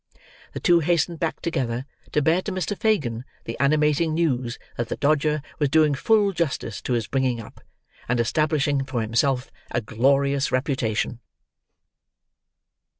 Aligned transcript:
The 0.53 0.59
two 0.59 0.79
hastened 0.79 1.19
back 1.19 1.41
together, 1.43 1.85
to 2.11 2.23
bear 2.23 2.41
to 2.41 2.51
Mr. 2.51 2.75
Fagin 2.75 3.23
the 3.43 3.55
animating 3.59 4.15
news 4.15 4.57
that 4.75 4.89
the 4.89 4.97
Dodger 4.97 5.43
was 5.59 5.69
doing 5.69 5.93
full 5.93 6.31
justice 6.31 6.81
to 6.81 6.93
his 6.93 7.05
bringing 7.05 7.39
up, 7.39 7.61
and 8.09 8.19
establishing 8.19 8.83
for 8.83 9.01
himself 9.01 9.51
a 9.69 9.79
glorious 9.79 10.51
reputation. 10.51 11.19